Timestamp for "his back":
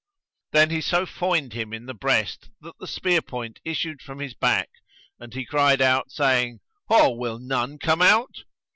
4.17-4.71